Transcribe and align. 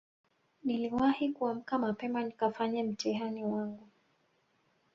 niliwahi 0.63 1.29
kuamka 1.29 1.77
mapema 1.77 2.23
nikafanye 2.23 2.83
mtihani 2.83 3.43
wangu 3.43 3.89